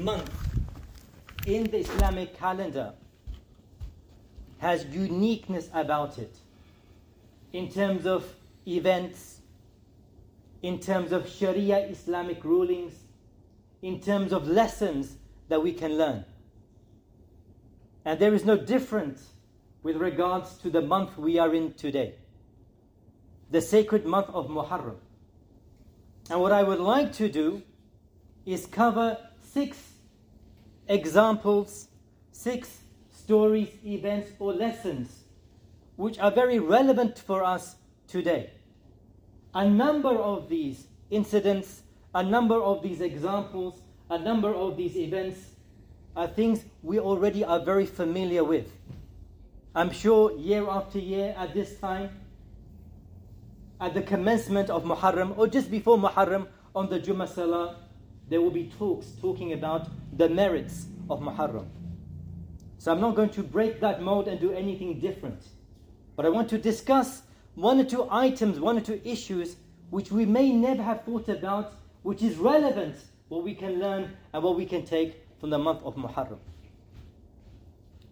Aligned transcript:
month 0.00 0.30
in 1.46 1.64
the 1.64 1.78
Islamic 1.78 2.38
calendar 2.38 2.94
has 4.58 4.86
uniqueness 4.86 5.68
about 5.74 6.18
it 6.18 6.36
in 7.52 7.70
terms 7.70 8.06
of 8.06 8.24
events, 8.66 9.40
in 10.62 10.78
terms 10.78 11.12
of 11.12 11.28
Sharia 11.28 11.78
Islamic 11.88 12.44
rulings, 12.44 12.94
in 13.82 14.00
terms 14.00 14.32
of 14.32 14.46
lessons 14.46 15.16
that 15.48 15.62
we 15.62 15.72
can 15.72 15.98
learn. 15.98 16.24
And 18.04 18.18
there 18.18 18.32
is 18.34 18.44
no 18.44 18.56
difference 18.56 19.30
with 19.82 19.96
regards 19.96 20.56
to 20.58 20.70
the 20.70 20.80
month 20.80 21.18
we 21.18 21.38
are 21.38 21.52
in 21.52 21.74
today, 21.74 22.14
the 23.50 23.60
sacred 23.60 24.06
month 24.06 24.28
of 24.30 24.48
Muharram. 24.48 24.96
And 26.30 26.40
what 26.40 26.52
I 26.52 26.62
would 26.62 26.80
like 26.80 27.12
to 27.14 27.28
do 27.28 27.62
is 28.46 28.66
cover 28.66 29.18
six 29.52 29.76
examples, 30.88 31.88
six 32.32 32.78
stories, 33.10 33.68
events, 33.84 34.30
or 34.38 34.52
lessons 34.54 35.24
which 35.96 36.18
are 36.18 36.30
very 36.30 36.58
relevant 36.58 37.18
for 37.18 37.44
us 37.44 37.76
today. 38.08 38.50
A 39.54 39.68
number 39.68 40.10
of 40.10 40.48
these 40.48 40.86
incidents, 41.10 41.82
a 42.14 42.22
number 42.22 42.56
of 42.56 42.82
these 42.82 43.00
examples, 43.02 43.80
a 44.08 44.18
number 44.18 44.54
of 44.54 44.76
these 44.76 44.96
events 44.96 45.38
are 46.16 46.26
things 46.26 46.64
we 46.82 46.98
already 46.98 47.44
are 47.44 47.60
very 47.60 47.86
familiar 47.86 48.42
with. 48.42 48.66
I'm 49.74 49.90
sure 49.90 50.36
year 50.38 50.66
after 50.68 50.98
year 50.98 51.34
at 51.36 51.52
this 51.52 51.78
time, 51.78 52.10
at 53.80 53.94
the 53.94 54.02
commencement 54.02 54.70
of 54.70 54.84
Muharram 54.84 55.36
or 55.36 55.46
just 55.46 55.70
before 55.70 55.98
Muharram 55.98 56.46
on 56.74 56.88
the 56.88 56.98
Jummah 56.98 57.28
Salah, 57.28 57.81
there 58.32 58.40
will 58.40 58.50
be 58.50 58.70
talks 58.78 59.06
talking 59.20 59.52
about 59.52 59.88
the 60.16 60.28
merits 60.28 60.86
of 61.10 61.20
Muharram. 61.20 61.66
So 62.78 62.90
I'm 62.90 63.00
not 63.00 63.14
going 63.14 63.30
to 63.30 63.42
break 63.42 63.80
that 63.80 64.02
mode 64.02 64.26
and 64.26 64.40
do 64.40 64.52
anything 64.52 64.98
different. 64.98 65.42
But 66.16 66.26
I 66.26 66.30
want 66.30 66.48
to 66.50 66.58
discuss 66.58 67.22
one 67.54 67.78
or 67.78 67.84
two 67.84 68.08
items, 68.10 68.58
one 68.58 68.78
or 68.78 68.80
two 68.80 69.00
issues 69.04 69.56
which 69.90 70.10
we 70.10 70.24
may 70.24 70.50
never 70.50 70.82
have 70.82 71.04
thought 71.04 71.28
about, 71.28 71.74
which 72.02 72.22
is 72.22 72.36
relevant, 72.36 72.96
what 73.28 73.44
we 73.44 73.54
can 73.54 73.78
learn 73.78 74.16
and 74.32 74.42
what 74.42 74.56
we 74.56 74.64
can 74.64 74.84
take 74.84 75.22
from 75.38 75.50
the 75.50 75.58
month 75.58 75.82
of 75.82 75.96
Muharram. 75.96 76.38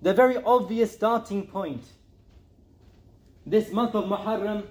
The 0.03 0.13
very 0.13 0.37
obvious 0.37 0.93
starting 0.93 1.47
point. 1.47 1.85
This 3.47 3.73
month 3.73 3.95
of 3.95 4.05
Muharram, 4.05 4.67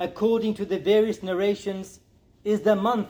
according 0.00 0.54
to 0.54 0.64
the 0.64 0.78
various 0.78 1.22
narrations, 1.22 2.00
is 2.44 2.62
the 2.62 2.74
month 2.74 3.08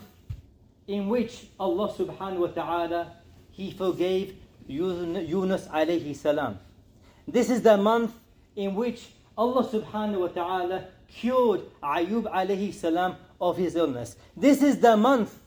in 0.86 1.08
which 1.08 1.47
Allah 1.58 1.92
subhanahu 1.92 2.38
wa 2.38 2.47
ta'ala 2.48 3.12
He 3.52 3.70
forgave 3.70 4.34
Yunus 4.66 5.66
alayhi 5.69 6.16
salam. 6.16 6.58
This 7.28 7.50
is 7.50 7.62
the 7.62 7.77
month 7.77 8.14
in 8.56 8.74
which 8.74 9.08
Allah 9.36 9.64
subhanahu 9.66 10.20
wa 10.20 10.28
ta'ala 10.28 10.84
cured 11.08 11.62
Ayub 11.83 12.24
alayhi 12.33 12.73
salam 12.73 13.17
of 13.40 13.57
his 13.57 13.77
illness. 13.77 14.17
This 14.36 14.62
is 14.62 14.80
the 14.80 14.96
month 14.96 15.39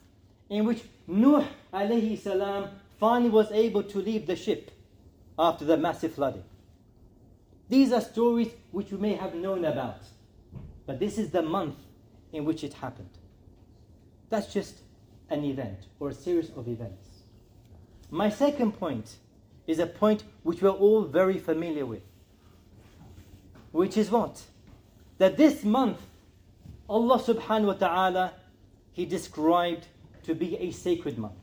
in 0.49 0.65
which 0.65 0.83
Nuh 1.07 1.45
alayhi 1.73 2.19
salam 2.19 2.69
finally 2.99 3.29
was 3.29 3.51
able 3.51 3.83
to 3.83 3.99
leave 3.99 4.27
the 4.27 4.35
ship 4.35 4.71
after 5.37 5.65
the 5.65 5.77
massive 5.77 6.13
flooding. 6.13 6.43
These 7.69 7.91
are 7.91 8.01
stories 8.01 8.49
which 8.71 8.91
we 8.91 8.97
may 8.97 9.13
have 9.15 9.33
known 9.33 9.65
about, 9.65 10.01
but 10.85 10.99
this 10.99 11.17
is 11.17 11.31
the 11.31 11.41
month 11.41 11.75
in 12.31 12.45
which 12.45 12.63
it 12.63 12.73
happened. 12.73 13.09
That's 14.29 14.53
just 14.53 14.75
an 15.29 15.43
event 15.43 15.79
or 15.99 16.09
a 16.09 16.13
series 16.13 16.49
of 16.55 16.67
events. 16.67 17.09
My 18.11 18.29
second 18.29 18.73
point 18.73 19.17
is 19.67 19.79
a 19.79 19.87
point 19.87 20.23
which 20.43 20.61
we're 20.61 20.69
all 20.69 21.03
very 21.03 21.37
familiar 21.37 21.85
with, 21.85 22.03
which 23.71 23.97
is 23.97 24.11
what? 24.11 24.41
That 25.17 25.37
this 25.37 25.63
month, 25.63 25.99
Allah 26.87 27.19
subhanahu 27.19 27.65
wa 27.65 27.73
ta'ala, 27.73 28.33
He 28.91 29.05
described 29.05 29.87
to 30.23 30.35
be 30.35 30.57
a 30.57 30.71
sacred 30.71 31.17
month. 31.17 31.33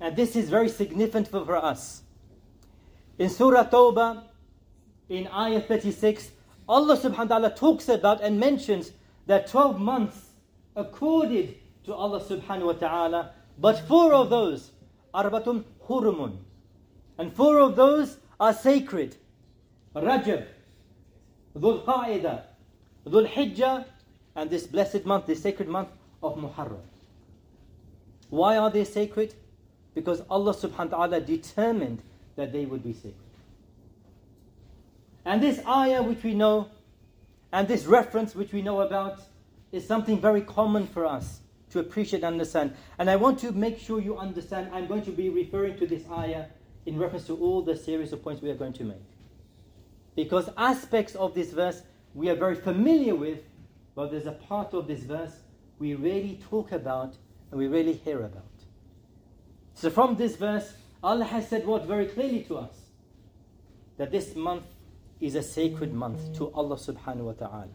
And 0.00 0.16
this 0.16 0.34
is 0.34 0.50
very 0.50 0.68
significant 0.68 1.28
for, 1.28 1.56
us. 1.56 2.02
In 3.18 3.28
Surah 3.28 3.68
Tawbah, 3.68 4.24
in 5.08 5.28
Ayah 5.28 5.60
36, 5.60 6.30
Allah 6.68 6.96
subhanahu 6.96 7.18
wa 7.18 7.24
ta'ala 7.24 7.54
talks 7.54 7.88
about 7.88 8.20
and 8.20 8.38
mentions 8.38 8.92
that 9.26 9.46
12 9.46 9.80
months 9.80 10.31
accorded 10.76 11.56
to 11.84 11.94
Allah 11.94 12.20
subhanahu 12.20 12.66
wa 12.66 12.72
ta'ala, 12.72 13.30
but 13.58 13.78
four 13.86 14.14
of 14.14 14.30
those, 14.30 14.70
arbatun 15.14 15.64
hurumun, 15.86 16.36
and 17.18 17.32
four 17.32 17.58
of 17.58 17.76
those 17.76 18.18
are 18.40 18.52
sacred. 18.52 19.16
Rajab, 19.94 20.46
Dhul 21.56 21.84
Qa'idah, 21.84 22.42
Dhul 23.06 23.28
Hijjah, 23.28 23.84
and 24.34 24.48
this 24.48 24.66
blessed 24.66 25.04
month, 25.04 25.26
this 25.26 25.42
sacred 25.42 25.68
month 25.68 25.88
of 26.22 26.36
Muharram. 26.36 26.80
Why 28.30 28.56
are 28.56 28.70
they 28.70 28.84
sacred? 28.84 29.34
Because 29.94 30.22
Allah 30.30 30.54
subhanahu 30.54 30.92
wa 30.92 31.06
ta'ala 31.06 31.20
determined 31.20 32.00
that 32.36 32.52
they 32.52 32.64
would 32.64 32.82
be 32.82 32.94
sacred. 32.94 33.14
And 35.24 35.42
this 35.42 35.60
ayah 35.66 36.02
which 36.02 36.22
we 36.22 36.34
know, 36.34 36.68
and 37.52 37.68
this 37.68 37.84
reference 37.84 38.34
which 38.34 38.52
we 38.52 38.62
know 38.62 38.80
about, 38.80 39.20
is 39.72 39.86
something 39.86 40.20
very 40.20 40.42
common 40.42 40.86
for 40.86 41.06
us 41.06 41.40
to 41.70 41.80
appreciate 41.80 42.22
and 42.22 42.34
understand. 42.34 42.74
And 42.98 43.10
I 43.10 43.16
want 43.16 43.38
to 43.40 43.52
make 43.52 43.78
sure 43.78 44.00
you 44.00 44.18
understand, 44.18 44.70
I'm 44.72 44.86
going 44.86 45.02
to 45.02 45.10
be 45.10 45.30
referring 45.30 45.78
to 45.78 45.86
this 45.86 46.02
ayah 46.10 46.46
in 46.84 46.98
reference 46.98 47.26
to 47.26 47.36
all 47.36 47.62
the 47.62 47.76
series 47.76 48.12
of 48.12 48.22
points 48.22 48.42
we 48.42 48.50
are 48.50 48.54
going 48.54 48.74
to 48.74 48.84
make. 48.84 49.02
Because 50.14 50.50
aspects 50.58 51.14
of 51.14 51.34
this 51.34 51.52
verse 51.52 51.82
we 52.14 52.28
are 52.28 52.34
very 52.34 52.56
familiar 52.56 53.14
with, 53.14 53.40
but 53.94 54.10
there's 54.10 54.26
a 54.26 54.32
part 54.32 54.74
of 54.74 54.86
this 54.86 55.00
verse 55.00 55.32
we 55.78 55.94
really 55.94 56.38
talk 56.50 56.72
about 56.72 57.14
and 57.50 57.58
we 57.58 57.66
really 57.66 57.94
hear 57.94 58.22
about. 58.22 58.44
So 59.74 59.88
from 59.88 60.16
this 60.16 60.36
verse, 60.36 60.74
Allah 61.02 61.24
has 61.24 61.48
said 61.48 61.66
what 61.66 61.86
very 61.86 62.06
clearly 62.06 62.42
to 62.44 62.58
us 62.58 62.74
that 63.96 64.10
this 64.10 64.36
month 64.36 64.64
is 65.20 65.34
a 65.34 65.42
sacred 65.42 65.92
month 65.92 66.36
to 66.36 66.52
Allah 66.52 66.76
subhanahu 66.76 67.24
wa 67.24 67.32
ta'ala. 67.32 67.68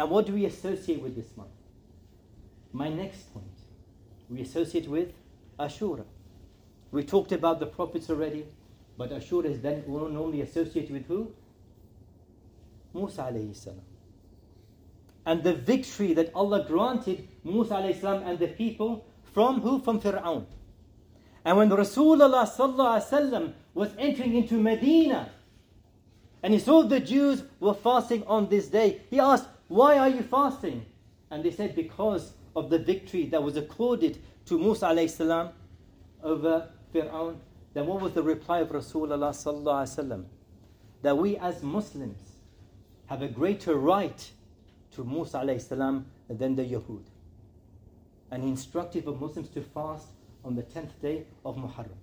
And 0.00 0.08
what 0.08 0.24
do 0.24 0.32
we 0.32 0.46
associate 0.46 1.02
with 1.02 1.14
this 1.14 1.36
month? 1.36 1.50
My 2.72 2.88
next 2.88 3.34
point, 3.34 3.44
we 4.30 4.40
associate 4.40 4.88
with 4.88 5.12
Ashura. 5.58 6.04
We 6.90 7.02
talked 7.02 7.32
about 7.32 7.60
the 7.60 7.66
prophets 7.66 8.08
already, 8.08 8.46
but 8.96 9.10
Ashura 9.10 9.44
is 9.44 9.60
then 9.60 9.84
normally 9.86 10.40
associated 10.40 10.90
with 10.90 11.06
who? 11.06 11.30
Musa 12.94 13.24
alayhi 13.30 13.54
salam. 13.54 13.82
And 15.26 15.42
the 15.42 15.52
victory 15.52 16.14
that 16.14 16.34
Allah 16.34 16.64
granted 16.66 17.28
Musa 17.44 17.74
alayhi 17.74 18.00
salam 18.00 18.22
and 18.26 18.38
the 18.38 18.48
people 18.48 19.04
from 19.34 19.60
who? 19.60 19.80
From 19.82 20.00
Fir'aun. 20.00 20.46
And 21.44 21.58
when 21.58 21.68
Rasulullah 21.68 22.48
sallallahu 22.48 23.02
wasallam 23.02 23.52
was 23.74 23.90
entering 23.98 24.34
into 24.34 24.54
Medina, 24.54 25.28
and 26.42 26.54
he 26.54 26.58
saw 26.58 26.84
the 26.84 27.00
Jews 27.00 27.42
were 27.60 27.74
fasting 27.74 28.24
on 28.26 28.48
this 28.48 28.68
day, 28.68 29.02
he 29.10 29.20
asked, 29.20 29.44
why 29.70 29.98
are 29.98 30.08
you 30.08 30.22
fasting? 30.22 30.84
And 31.30 31.44
they 31.44 31.52
said, 31.52 31.76
Because 31.76 32.32
of 32.56 32.70
the 32.70 32.78
victory 32.80 33.26
that 33.26 33.40
was 33.40 33.56
accorded 33.56 34.18
to 34.46 34.58
Musa 34.58 34.86
alayhi 34.86 35.08
salam 35.08 35.50
over 36.24 36.68
Fir'aun. 36.92 37.36
Then 37.72 37.86
what 37.86 38.00
was 38.02 38.12
the 38.12 38.22
reply 38.24 38.58
of 38.58 38.70
Rasulullah 38.70 39.30
sallallahu 39.30 39.62
alaihi 39.62 40.08
wasallam? 40.08 40.24
That 41.02 41.16
we 41.16 41.36
as 41.36 41.62
Muslims 41.62 42.18
have 43.06 43.22
a 43.22 43.28
greater 43.28 43.76
right 43.76 44.28
to 44.96 45.04
Musa 45.04 45.38
alayhi 45.38 45.60
salam 45.60 46.04
than 46.28 46.56
the 46.56 46.64
Yahud. 46.64 47.04
And 48.32 48.42
he 48.42 48.48
instructed 48.48 49.04
for 49.04 49.12
Muslims 49.12 49.50
to 49.50 49.62
fast 49.62 50.08
on 50.44 50.56
the 50.56 50.62
10th 50.62 51.00
day 51.00 51.26
of 51.44 51.54
Muharram. 51.54 51.94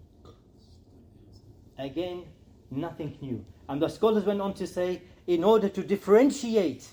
Again, 1.78 2.24
nothing 2.72 3.18
new. 3.20 3.44
And 3.68 3.82
the 3.82 3.90
scholars 3.90 4.24
went 4.24 4.40
on 4.40 4.54
to 4.54 4.66
say, 4.66 5.02
in 5.28 5.44
order 5.44 5.68
to 5.68 5.84
differentiate 5.84 6.88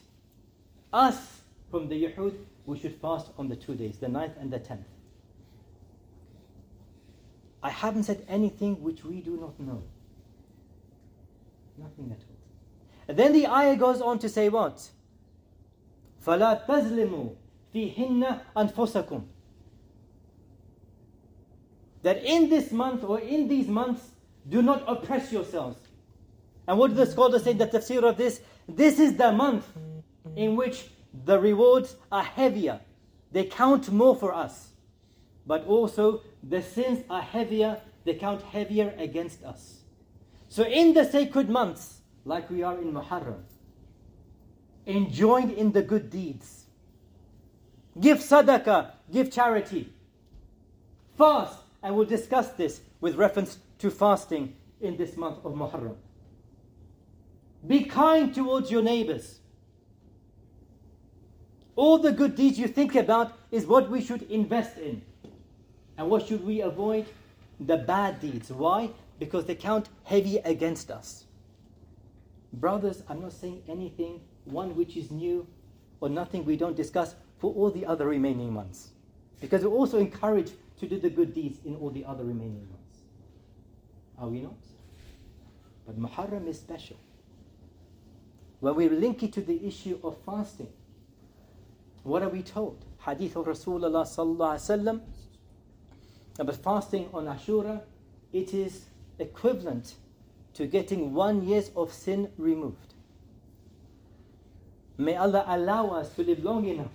us 0.93 1.41
from 1.69 1.87
the 1.87 2.03
Yahud, 2.03 2.33
we 2.65 2.79
should 2.79 2.95
fast 2.95 3.27
on 3.37 3.47
the 3.47 3.55
two 3.55 3.75
days, 3.75 3.97
the 3.97 4.07
9th 4.07 4.39
and 4.39 4.51
the 4.51 4.59
10th. 4.59 4.83
I 7.61 7.69
haven't 7.69 8.03
said 8.03 8.25
anything 8.27 8.81
which 8.81 9.03
we 9.03 9.21
do 9.21 9.37
not 9.37 9.59
know. 9.59 9.83
Nothing 11.77 12.11
at 12.11 12.19
all. 12.19 12.37
And 13.07 13.17
then 13.17 13.33
the 13.33 13.47
ayah 13.47 13.75
goes 13.75 14.01
on 14.01 14.19
to 14.19 14.29
say 14.29 14.49
what? 14.49 14.89
فَلَا 16.25 16.65
تَظْلِمُوا 16.65 17.35
فِيهِنَّ 17.73 18.41
أَنفُسَكُمْ 18.55 19.23
That 22.03 22.23
in 22.23 22.49
this 22.49 22.71
month 22.71 23.03
or 23.03 23.19
in 23.19 23.47
these 23.47 23.67
months, 23.67 24.11
do 24.47 24.61
not 24.61 24.83
oppress 24.87 25.31
yourselves. 25.31 25.77
And 26.67 26.77
what 26.77 26.89
do 26.89 26.95
the 26.95 27.05
scholars 27.05 27.43
say 27.43 27.51
in 27.51 27.57
the 27.57 27.67
tafsir 27.67 28.03
of 28.03 28.17
this? 28.17 28.41
This 28.67 28.99
is 28.99 29.17
the 29.17 29.31
month 29.31 29.65
Mm-hmm. 30.26 30.38
in 30.38 30.56
which 30.56 30.86
the 31.24 31.38
rewards 31.38 31.96
are 32.10 32.22
heavier. 32.22 32.80
They 33.30 33.44
count 33.44 33.90
more 33.90 34.16
for 34.16 34.32
us. 34.32 34.68
But 35.46 35.66
also, 35.66 36.22
the 36.42 36.62
sins 36.62 37.04
are 37.10 37.20
heavier, 37.20 37.80
they 38.04 38.14
count 38.14 38.40
heavier 38.42 38.94
against 38.96 39.44
us. 39.44 39.80
So, 40.48 40.62
in 40.64 40.94
the 40.94 41.04
sacred 41.04 41.50
months, 41.50 42.00
like 42.24 42.48
we 42.48 42.62
are 42.62 42.78
in 42.78 42.92
Muharram, 42.92 43.42
enjoined 44.86 45.52
in 45.52 45.72
the 45.72 45.82
good 45.82 46.08
deeds, 46.08 46.64
give 48.00 48.18
sadaqah, 48.18 48.92
give 49.12 49.30
charity, 49.30 49.92
fast, 51.18 51.58
and 51.82 51.94
we'll 51.94 52.06
discuss 52.06 52.50
this 52.52 52.80
with 53.00 53.16
reference 53.16 53.58
to 53.78 53.90
fasting 53.90 54.54
in 54.80 54.96
this 54.96 55.16
month 55.18 55.44
of 55.44 55.52
Muharram. 55.52 55.96
Be 57.66 57.84
kind 57.84 58.34
towards 58.34 58.70
your 58.70 58.82
neighbors. 58.82 59.40
All 61.76 61.98
the 61.98 62.12
good 62.12 62.36
deeds 62.36 62.58
you 62.58 62.68
think 62.68 62.94
about 62.94 63.32
is 63.50 63.66
what 63.66 63.90
we 63.90 64.00
should 64.00 64.22
invest 64.30 64.78
in. 64.78 65.02
And 65.98 66.08
what 66.08 66.26
should 66.26 66.44
we 66.44 66.60
avoid? 66.60 67.06
The 67.60 67.76
bad 67.76 68.20
deeds. 68.20 68.50
Why? 68.50 68.90
Because 69.18 69.44
they 69.46 69.54
count 69.54 69.88
heavy 70.04 70.38
against 70.38 70.90
us. 70.90 71.24
Brothers, 72.52 73.02
I'm 73.08 73.20
not 73.20 73.32
saying 73.32 73.62
anything, 73.68 74.20
one 74.44 74.76
which 74.76 74.96
is 74.96 75.10
new 75.10 75.46
or 76.00 76.08
nothing 76.08 76.44
we 76.44 76.56
don't 76.56 76.76
discuss 76.76 77.14
for 77.38 77.52
all 77.54 77.70
the 77.70 77.86
other 77.86 78.06
remaining 78.06 78.52
months. 78.52 78.90
Because 79.40 79.64
we're 79.64 79.70
also 79.70 79.98
encouraged 79.98 80.52
to 80.78 80.86
do 80.86 80.98
the 80.98 81.10
good 81.10 81.34
deeds 81.34 81.58
in 81.64 81.76
all 81.76 81.90
the 81.90 82.04
other 82.04 82.24
remaining 82.24 82.66
months. 82.70 82.98
Are 84.18 84.28
we 84.28 84.40
not? 84.40 84.54
But 85.86 86.00
Muharram 86.00 86.46
is 86.46 86.58
special. 86.58 86.96
When 88.60 88.76
we 88.76 88.88
link 88.88 89.22
it 89.22 89.32
to 89.34 89.40
the 89.42 89.66
issue 89.66 89.98
of 90.02 90.16
fasting, 90.24 90.68
what 92.04 92.22
are 92.22 92.28
we 92.28 92.42
told? 92.42 92.84
Hadith 93.04 93.36
of 93.36 93.46
Rasulullah 93.46 94.04
sallallahu 94.04 94.36
alaihi 94.36 94.78
wasallam 94.78 95.00
but 96.36 96.56
fasting 96.56 97.08
on 97.12 97.26
Ashura, 97.26 97.82
it 98.32 98.52
is 98.52 98.86
equivalent 99.18 99.94
to 100.54 100.66
getting 100.66 101.14
one 101.14 101.46
years 101.46 101.70
of 101.76 101.92
sin 101.92 102.30
removed. 102.38 102.94
May 104.96 105.16
Allah 105.16 105.44
allow 105.46 105.90
us 105.90 106.10
to 106.14 106.22
live 106.22 106.42
long 106.42 106.66
enough 106.66 106.92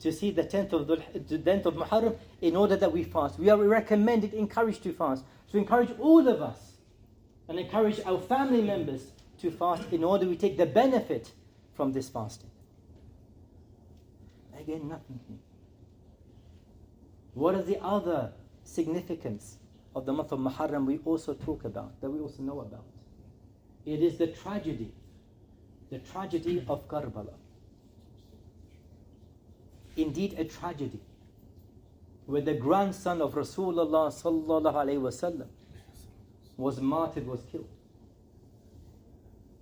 to 0.00 0.12
see 0.12 0.30
the 0.30 0.44
10th 0.44 0.72
of, 0.72 0.86
the 0.86 1.38
10th 1.38 1.66
of 1.66 1.74
Muharram 1.74 2.16
in 2.40 2.54
order 2.56 2.76
that 2.76 2.92
we 2.92 3.02
fast. 3.04 3.38
We 3.38 3.50
are 3.50 3.56
recommended, 3.56 4.32
encouraged 4.34 4.82
to 4.84 4.92
fast. 4.92 5.24
So 5.50 5.58
encourage 5.58 5.90
all 5.98 6.26
of 6.28 6.40
us 6.40 6.72
and 7.48 7.58
encourage 7.58 8.00
our 8.04 8.20
family 8.20 8.62
members 8.62 9.12
to 9.40 9.50
fast 9.50 9.82
in 9.90 10.04
order 10.04 10.26
we 10.26 10.36
take 10.36 10.56
the 10.56 10.66
benefit 10.66 11.32
from 11.74 11.92
this 11.92 12.08
fasting. 12.08 12.50
Again, 14.58 14.88
nothing. 14.88 15.20
What 17.34 17.54
is 17.54 17.66
the 17.66 17.80
other 17.82 18.32
significance 18.64 19.58
of 19.94 20.04
the 20.06 20.12
month 20.12 20.32
of 20.32 20.40
Muharram 20.40 20.86
we 20.86 20.98
also 21.04 21.34
talk 21.34 21.64
about, 21.64 22.00
that 22.00 22.10
we 22.10 22.18
also 22.20 22.42
know 22.42 22.60
about? 22.60 22.84
It 23.86 24.02
is 24.02 24.18
the 24.18 24.26
tragedy, 24.26 24.92
the 25.90 25.98
tragedy 25.98 26.64
of 26.68 26.88
Karbala. 26.88 27.34
Indeed, 29.96 30.34
a 30.38 30.44
tragedy 30.44 31.00
where 32.26 32.42
the 32.42 32.54
grandson 32.54 33.22
of 33.22 33.34
Rasulullah 33.34 34.08
sallallahu 34.12 34.74
alaihi 34.74 35.00
wasallam 35.00 35.46
was 36.56 36.80
martyred, 36.80 37.26
was 37.26 37.40
killed 37.50 37.68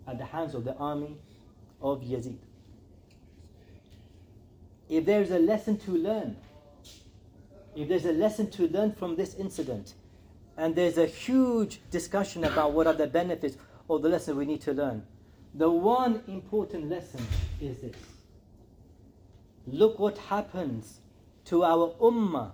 at 0.09 0.19
the 0.19 0.25
hands 0.25 0.55
of 0.55 0.65
the 0.65 0.75
army 0.77 1.17
of 1.81 2.01
Yazid. 2.01 2.39
If 4.89 5.05
there's 5.05 5.31
a 5.31 5.39
lesson 5.39 5.79
to 5.79 5.91
learn 5.93 6.37
if 7.77 7.89
there's 7.89 8.07
a 8.07 8.13
lesson 8.13 8.51
to 8.53 8.67
learn 8.69 8.93
from 8.93 9.17
this 9.17 9.35
incident, 9.35 9.93
and 10.57 10.75
there's 10.75 10.97
a 10.97 11.07
huge 11.07 11.81
discussion 11.91 12.45
about 12.45 12.73
what 12.73 12.87
are 12.87 12.95
the 12.95 13.07
benefits 13.07 13.59
or 13.87 13.99
the 14.01 14.09
lesson 14.09 14.37
we 14.37 14.47
need 14.47 14.63
to 14.63 14.73
learn, 14.73 15.05
the 15.55 15.71
one 15.71 16.23
important 16.27 16.89
lesson 16.89 17.25
is 17.61 17.77
this. 17.79 17.97
Look 19.67 19.99
what 19.99 20.17
happens 20.17 21.01
to 21.47 21.65
our 21.65 21.95
ummah 22.01 22.53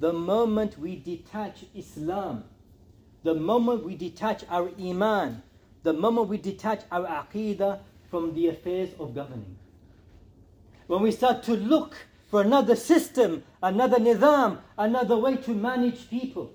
the 0.00 0.12
moment 0.12 0.78
we 0.78 0.96
detach 0.96 1.64
Islam, 1.74 2.44
the 3.22 3.34
moment 3.34 3.84
we 3.84 3.94
detach 3.94 4.42
our 4.48 4.70
iman, 4.80 5.42
the 5.84 5.92
moment 5.92 6.28
we 6.28 6.38
detach 6.38 6.80
our 6.90 7.06
aqidah 7.06 7.78
from 8.10 8.34
the 8.34 8.48
affairs 8.48 8.90
of 8.98 9.14
governing. 9.14 9.56
When 10.92 11.00
we 11.00 11.10
start 11.10 11.42
to 11.44 11.54
look 11.56 11.96
for 12.26 12.42
another 12.42 12.76
system, 12.76 13.44
another 13.62 13.96
nizam, 13.96 14.58
another 14.76 15.16
way 15.16 15.38
to 15.38 15.54
manage 15.54 16.10
people. 16.10 16.52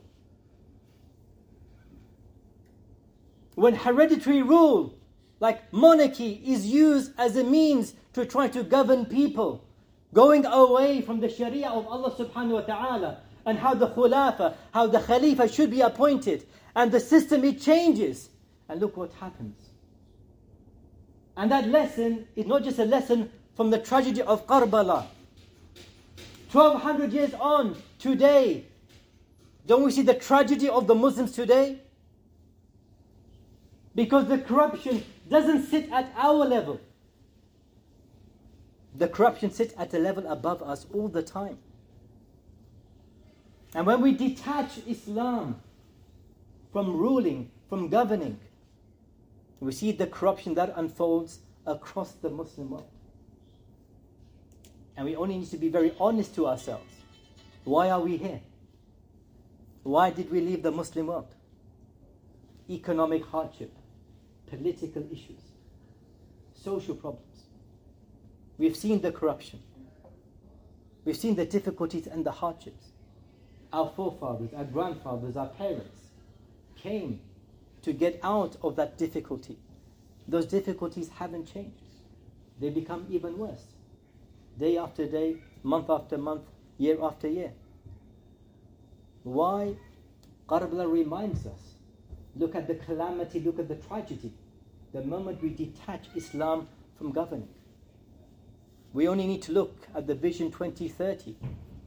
When 3.55 3.73
hereditary 3.73 4.43
rule, 4.43 4.93
like 5.39 5.73
monarchy, 5.73 6.39
is 6.45 6.67
used 6.67 7.13
as 7.17 7.35
a 7.35 7.43
means 7.43 7.95
to 8.13 8.27
try 8.27 8.47
to 8.49 8.61
govern 8.61 9.07
people, 9.07 9.65
going 10.13 10.45
away 10.45 11.01
from 11.01 11.19
the 11.19 11.29
sharia 11.29 11.69
of 11.69 11.87
Allah 11.87 12.11
subhanahu 12.11 12.51
wa 12.51 12.61
ta'ala, 12.61 13.21
and 13.47 13.57
how 13.57 13.73
the 13.73 13.87
khulafa, 13.87 14.53
how 14.71 14.85
the 14.85 14.99
khalifa 14.99 15.49
should 15.49 15.71
be 15.71 15.81
appointed, 15.81 16.45
and 16.75 16.91
the 16.91 16.99
system 16.99 17.43
it 17.43 17.59
changes. 17.59 18.29
And 18.69 18.79
look 18.81 18.97
what 18.97 19.13
happens. 19.13 19.57
And 21.35 21.49
that 21.49 21.67
lesson 21.69 22.27
is 22.35 22.45
not 22.45 22.63
just 22.63 22.77
a 22.77 22.85
lesson 22.85 23.31
from 23.57 23.71
the 23.71 23.79
tragedy 23.79 24.21
of 24.21 24.45
Karbala, 24.45 25.07
1200 26.51 27.11
years 27.11 27.33
on, 27.33 27.75
today, 27.97 28.65
don't 29.65 29.83
we 29.83 29.91
see 29.91 30.03
the 30.03 30.13
tragedy 30.13 30.69
of 30.69 30.85
the 30.85 30.93
Muslims 30.93 31.31
today? 31.31 31.79
Because 33.95 34.27
the 34.27 34.37
corruption 34.37 35.03
doesn't 35.27 35.65
sit 35.65 35.91
at 35.91 36.13
our 36.15 36.45
level. 36.45 36.79
The 38.95 39.07
corruption 39.07 39.49
sits 39.51 39.73
at 39.75 39.91
a 39.95 39.99
level 39.99 40.27
above 40.27 40.61
us 40.61 40.85
all 40.93 41.07
the 41.07 41.23
time. 41.23 41.57
And 43.73 43.87
when 43.87 44.01
we 44.01 44.13
detach 44.13 44.77
Islam 44.87 45.59
from 46.71 46.95
ruling, 46.95 47.49
from 47.69 47.89
governing, 47.89 48.39
we 49.59 49.71
see 49.71 49.91
the 49.91 50.05
corruption 50.05 50.53
that 50.53 50.73
unfolds 50.75 51.39
across 51.65 52.11
the 52.11 52.29
Muslim 52.29 52.69
world. 52.69 52.87
And 54.97 55.05
we 55.05 55.15
only 55.15 55.37
need 55.37 55.51
to 55.51 55.57
be 55.57 55.69
very 55.69 55.93
honest 55.99 56.33
to 56.35 56.47
ourselves. 56.47 56.91
Why 57.63 57.91
are 57.91 58.01
we 58.01 58.17
here? 58.17 58.41
Why 59.83 60.09
did 60.09 60.31
we 60.31 60.41
leave 60.41 60.63
the 60.63 60.71
Muslim 60.71 61.07
world? 61.07 61.33
Economic 62.67 63.23
hardship, 63.23 63.71
political 64.47 65.03
issues, 65.11 65.39
social 66.55 66.95
problems. 66.95 67.43
We've 68.57 68.75
seen 68.75 69.01
the 69.01 69.11
corruption. 69.11 69.61
We've 71.05 71.15
seen 71.15 71.35
the 71.35 71.45
difficulties 71.45 72.07
and 72.07 72.25
the 72.25 72.31
hardships. 72.31 72.87
Our 73.71 73.91
forefathers, 73.95 74.49
our 74.57 74.65
grandfathers, 74.65 75.37
our 75.37 75.47
parents 75.47 76.01
came 76.75 77.21
to 77.83 77.93
get 77.93 78.19
out 78.23 78.57
of 78.63 78.75
that 78.77 78.97
difficulty. 78.97 79.57
Those 80.27 80.47
difficulties 80.47 81.09
haven't 81.09 81.53
changed, 81.53 81.83
they 82.59 82.69
become 82.69 83.05
even 83.09 83.37
worse 83.37 83.63
day 84.59 84.77
after 84.77 85.05
day, 85.05 85.37
month 85.63 85.89
after 85.89 86.17
month, 86.17 86.43
year 86.77 86.97
after 87.01 87.27
year. 87.27 87.53
Why? 89.23 89.75
Karbala 90.47 90.91
reminds 90.91 91.45
us. 91.45 91.73
Look 92.35 92.55
at 92.55 92.67
the 92.67 92.75
calamity, 92.75 93.39
look 93.39 93.59
at 93.59 93.67
the 93.67 93.75
tragedy. 93.75 94.31
The 94.93 95.01
moment 95.01 95.41
we 95.41 95.49
detach 95.49 96.05
Islam 96.15 96.67
from 96.97 97.11
governing. 97.11 97.49
We 98.93 99.07
only 99.07 99.27
need 99.27 99.41
to 99.43 99.51
look 99.51 99.87
at 99.93 100.07
the 100.07 100.15
Vision 100.15 100.51
2030 100.51 101.35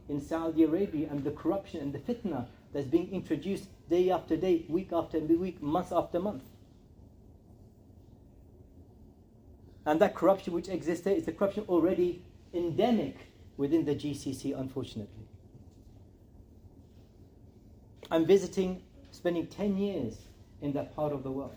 in 0.07 0.21
Saudi 0.21 0.63
Arabia 0.63 1.07
and 1.09 1.23
the 1.23 1.31
corruption 1.31 1.81
and 1.81 1.93
the 1.93 1.99
fitna 1.99 2.45
that's 2.73 2.87
being 2.87 3.11
introduced 3.11 3.65
day 3.89 4.09
after 4.09 4.37
day, 4.37 4.65
week 4.69 4.89
after 4.93 5.19
week, 5.19 5.61
month 5.61 5.91
after 5.91 6.19
month. 6.19 6.43
And 9.85 9.99
that 9.99 10.15
corruption 10.15 10.53
which 10.53 10.69
exists 10.69 11.03
there 11.03 11.15
is 11.15 11.25
the 11.25 11.31
corruption 11.31 11.65
already 11.67 12.21
endemic 12.53 13.17
within 13.57 13.85
the 13.85 13.95
GCC, 13.95 14.57
unfortunately. 14.59 15.27
I'm 18.09 18.25
visiting, 18.25 18.81
spending 19.11 19.47
10 19.47 19.77
years 19.77 20.17
in 20.61 20.73
that 20.73 20.95
part 20.95 21.13
of 21.13 21.23
the 21.23 21.31
world. 21.31 21.55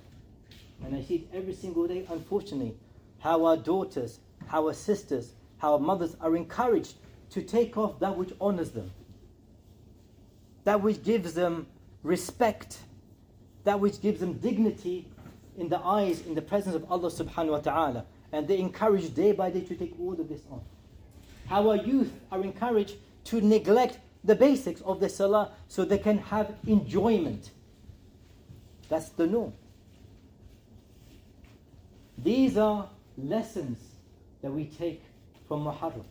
And 0.84 0.94
I 0.94 1.02
see 1.02 1.16
it 1.16 1.28
every 1.32 1.54
single 1.54 1.86
day, 1.86 2.06
unfortunately, 2.10 2.76
how 3.18 3.44
our 3.44 3.56
daughters, 3.56 4.20
how 4.46 4.66
our 4.66 4.74
sisters, 4.74 5.32
how 5.58 5.72
our 5.72 5.78
mothers 5.78 6.16
are 6.20 6.36
encouraged 6.36 6.94
to 7.30 7.42
take 7.42 7.76
off 7.76 7.98
that 8.00 8.16
which 8.16 8.32
honors 8.40 8.70
them, 8.70 8.90
that 10.64 10.80
which 10.80 11.02
gives 11.02 11.34
them 11.34 11.66
respect, 12.02 12.78
that 13.64 13.80
which 13.80 14.00
gives 14.00 14.20
them 14.20 14.34
dignity 14.34 15.08
in 15.56 15.68
the 15.68 15.78
eyes, 15.78 16.26
in 16.26 16.34
the 16.34 16.42
presence 16.42 16.74
of 16.74 16.90
Allah 16.90 17.10
subhanahu 17.10 17.50
wa 17.50 17.58
ta'ala. 17.60 18.04
And 18.32 18.46
they 18.46 18.58
encourage 18.58 19.14
day 19.14 19.32
by 19.32 19.50
day 19.50 19.62
to 19.62 19.74
take 19.74 19.94
all 19.98 20.12
of 20.12 20.28
this 20.28 20.42
on. 20.50 20.60
Our 21.50 21.76
youth 21.76 22.12
are 22.30 22.42
encouraged 22.42 22.96
to 23.24 23.40
neglect 23.40 23.98
the 24.22 24.34
basics 24.34 24.80
of 24.82 25.00
the 25.00 25.08
salah 25.08 25.52
so 25.68 25.84
they 25.84 25.98
can 25.98 26.18
have 26.18 26.54
enjoyment. 26.66 27.50
That's 28.88 29.10
the 29.10 29.26
norm. 29.26 29.52
These 32.18 32.56
are 32.56 32.88
lessons 33.18 33.78
that 34.42 34.50
we 34.50 34.66
take 34.66 35.02
from 35.46 35.64
Muharram. 35.64 36.04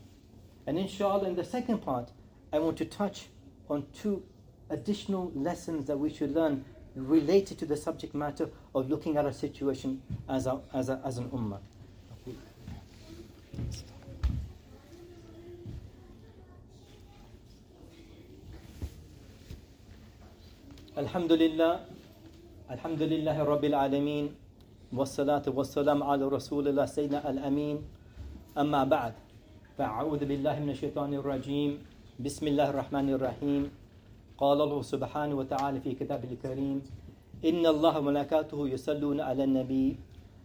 And 0.67 0.77
inshallah, 0.77 1.27
in 1.27 1.35
the 1.35 1.43
second 1.43 1.79
part, 1.79 2.11
I 2.51 2.59
want 2.59 2.77
to 2.77 2.85
touch 2.85 3.27
on 3.69 3.85
two 3.93 4.23
additional 4.69 5.31
lessons 5.35 5.85
that 5.85 5.97
we 5.97 6.13
should 6.13 6.33
learn 6.33 6.63
related 6.95 7.57
to 7.59 7.65
the 7.65 7.75
subject 7.75 8.13
matter 8.13 8.49
of 8.75 8.89
looking 8.89 9.17
at 9.17 9.25
our 9.25 9.33
situation 9.33 10.01
as, 10.29 10.45
a, 10.45 10.59
as, 10.73 10.89
a, 10.89 11.01
as 11.03 11.17
an 11.17 11.29
ummah. 11.31 11.59
الحمد 20.93 21.31
لله 21.33 21.73
الحمد 22.69 23.01
لله 23.01 23.37
رب 23.43 23.63
العالمين 23.65 24.25
والصلاة 24.93 25.41
والسلام 25.49 26.03
على 26.05 26.21
رسول 26.29 26.69
الله 26.69 26.85
سيدنا 26.85 27.25
الأمين 27.29 27.81
أما 28.53 28.83
بعد 28.85 29.13
فأعوذ 29.77 30.21
بالله 30.29 30.55
من 30.61 30.69
الشيطان 30.69 31.13
الرجيم 31.17 31.81
بسم 32.21 32.45
الله 32.47 32.69
الرحمن 32.69 33.09
الرحيم 33.09 33.63
قال 34.37 34.57
الله 34.61 34.81
سبحانه 34.85 35.33
وتعالى 35.33 35.81
في 35.81 35.97
كتابه 35.97 36.29
الكريم 36.37 36.77
إن 37.41 37.65
الله 37.65 37.93
وملائكته 37.97 38.59
يصلون 38.77 39.17
على 39.17 39.43
النبي 39.49 39.97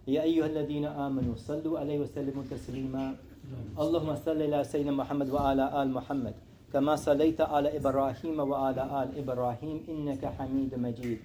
يا 0.09 0.23
أيها 0.25 0.47
الذين 0.49 0.89
آمنوا 0.89 1.37
صلوا 1.37 1.77
عليه 1.79 2.09
وسلموا 2.09 2.49
تسليما 2.49 3.07
اللهم 3.77 4.11
صل 4.17 4.41
على 4.43 4.65
سيدنا 4.65 4.97
محمد 4.97 5.29
وعلى 5.29 5.65
آل 5.83 5.93
محمد 5.93 6.48
كما 6.73 6.97
صليت 6.97 7.41
على 7.41 7.77
إبراهيم 7.77 8.41
وعلى 8.41 8.83
آل 9.03 9.09
إبراهيم 9.19 9.77
إنك 9.89 10.25
حميد 10.27 10.75
مجيد. 10.75 11.19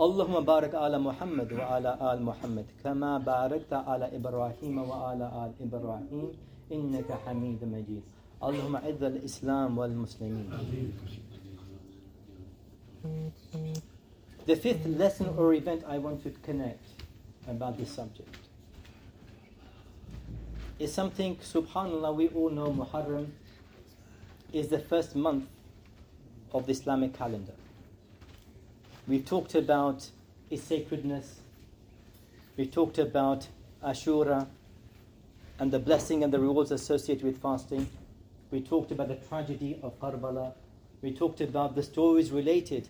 اللهم 0.00 0.40
بارك 0.44 0.74
على 0.74 0.98
محمد 0.98 1.52
وعلى 1.52 1.90
آل 2.12 2.22
محمد. 2.22 2.66
كما 2.84 3.18
باركت 3.18 3.72
على 3.72 4.16
إبراهيم 4.16 4.78
وعلى 4.78 5.26
آل 5.44 5.52
إبراهيم 5.66 6.32
إنك 6.72 7.12
حميد 7.26 7.64
مجيد. 7.64 8.02
اللهم 8.42 8.76
أعز 8.76 9.02
الإسلام 9.02 9.78
والمسلمين. 9.78 10.48
The 14.46 14.56
fifth 14.56 14.86
lesson 14.86 15.28
or 15.36 15.54
event 15.54 15.84
I 15.86 15.98
want 15.98 16.22
to 16.24 16.30
connect 16.42 16.82
about 17.46 17.78
this 17.78 17.90
subject 17.90 18.36
is 20.78 20.92
something, 20.92 21.36
subhanAllah, 21.36 22.14
we 22.14 22.28
all 22.28 22.50
know 22.50 22.72
Muharram 22.72 23.26
is 24.52 24.68
the 24.68 24.78
first 24.78 25.14
month 25.14 25.48
of 26.52 26.66
the 26.66 26.72
Islamic 26.72 27.14
calendar. 27.16 27.52
We 29.06 29.20
talked 29.20 29.54
about 29.54 30.08
its 30.50 30.64
sacredness, 30.64 31.40
we 32.56 32.66
talked 32.66 32.98
about 32.98 33.48
Ashura 33.82 34.46
and 35.58 35.70
the 35.70 35.78
blessing 35.78 36.22
and 36.22 36.32
the 36.32 36.38
rewards 36.38 36.70
associated 36.70 37.24
with 37.24 37.40
fasting. 37.40 37.88
We 38.50 38.60
talked 38.60 38.90
about 38.90 39.08
the 39.08 39.14
tragedy 39.14 39.78
of 39.82 39.98
Karbala. 40.00 40.52
We 41.00 41.12
talked 41.12 41.40
about 41.40 41.74
the 41.74 41.82
stories 41.82 42.30
related 42.30 42.88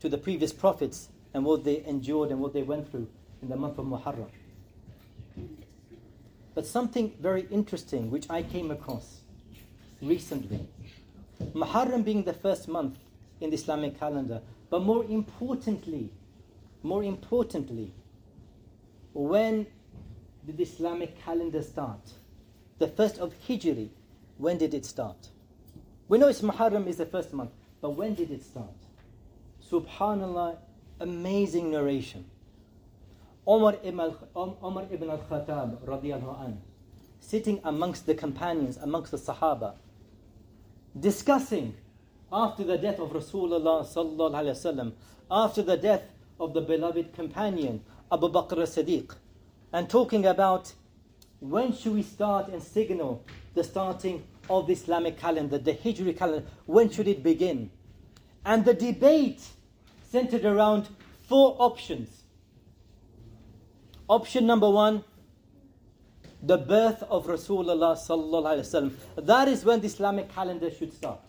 to 0.00 0.08
the 0.08 0.18
previous 0.18 0.52
prophets 0.52 1.08
and 1.32 1.44
what 1.44 1.64
they 1.64 1.84
endured 1.84 2.30
and 2.30 2.40
what 2.40 2.52
they 2.52 2.62
went 2.62 2.90
through 2.90 3.08
in 3.42 3.48
the 3.48 3.56
month 3.56 3.78
of 3.78 3.86
Muharram. 3.86 4.28
But 6.54 6.66
something 6.66 7.12
very 7.20 7.46
interesting 7.50 8.10
which 8.10 8.28
I 8.30 8.42
came 8.42 8.70
across 8.70 9.20
recently. 10.00 10.68
Muharram 11.52 12.04
being 12.04 12.24
the 12.24 12.32
first 12.32 12.68
month 12.68 12.98
in 13.40 13.50
the 13.50 13.56
Islamic 13.56 13.98
calendar, 13.98 14.40
but 14.70 14.82
more 14.82 15.04
importantly, 15.04 16.10
more 16.82 17.02
importantly, 17.04 17.92
when 19.12 19.66
did 20.46 20.56
the 20.56 20.62
Islamic 20.62 21.20
calendar 21.24 21.62
start? 21.62 22.12
The 22.78 22.88
first 22.88 23.18
of 23.18 23.34
Hijri, 23.46 23.88
when 24.38 24.58
did 24.58 24.74
it 24.74 24.84
start? 24.84 25.28
We 26.08 26.18
know 26.18 26.28
it's 26.28 26.42
Muharram 26.42 26.86
is 26.86 26.96
the 26.96 27.06
first 27.06 27.32
month, 27.32 27.50
but 27.80 27.90
when 27.90 28.14
did 28.14 28.30
it 28.30 28.42
start? 28.42 28.74
Subhanallah, 29.70 30.58
amazing 31.00 31.70
narration. 31.70 32.26
Umar 33.46 33.76
ibn, 33.82 34.00
al-Khattab 34.00 35.78
radiallahu 35.86 36.44
anh, 36.44 36.60
sitting 37.20 37.60
amongst 37.64 38.06
the 38.06 38.14
companions, 38.14 38.76
amongst 38.78 39.10
the 39.10 39.18
Sahaba, 39.18 39.74
discussing 40.98 41.74
after 42.32 42.64
the 42.64 42.78
death 42.78 42.98
of 42.98 43.10
Rasulullah 43.10 43.86
sallallahu 43.86 44.32
alaihi 44.32 44.54
wasallam, 44.54 44.92
after 45.30 45.62
the 45.62 45.76
death 45.76 46.02
of 46.40 46.54
the 46.54 46.60
beloved 46.60 47.12
companion 47.14 47.80
Abu 48.10 48.28
Bakr 48.28 48.62
as-Siddiq, 48.62 49.14
and 49.72 49.88
talking 49.88 50.26
about 50.26 50.72
when 51.40 51.72
should 51.74 51.94
we 51.94 52.02
start 52.02 52.48
and 52.48 52.62
signal 52.62 53.24
the 53.54 53.64
starting 53.64 54.24
of 54.48 54.66
the 54.66 54.72
Islamic 54.72 55.18
calendar, 55.18 55.58
the 55.58 55.74
Hijri 55.74 56.16
calendar, 56.16 56.46
when 56.66 56.90
should 56.90 57.08
it 57.08 57.22
begin? 57.22 57.70
And 58.44 58.64
the 58.64 58.74
debate 58.74 59.42
centered 60.10 60.44
around 60.44 60.88
four 61.28 61.56
options. 61.58 62.22
Option 64.08 64.46
number 64.46 64.70
one, 64.70 65.02
the 66.46 66.58
birth 66.58 67.02
of 67.04 67.26
Rasulullah 67.26 67.96
sallallahu 67.96 68.44
alaihi 68.44 68.60
wasallam. 68.60 68.92
That 69.16 69.48
is 69.48 69.64
when 69.64 69.80
the 69.80 69.86
Islamic 69.86 70.32
calendar 70.34 70.70
should 70.70 70.92
start. 70.92 71.20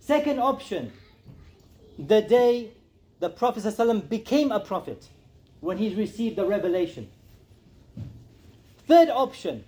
Second 0.00 0.40
option, 0.40 0.92
the 1.98 2.22
day 2.22 2.70
the 3.20 3.28
Prophet 3.28 4.08
became 4.08 4.50
a 4.50 4.58
prophet, 4.58 5.08
when 5.60 5.78
he 5.78 5.94
received 5.94 6.36
the 6.36 6.44
revelation. 6.44 7.08
Third 8.88 9.10
option, 9.10 9.64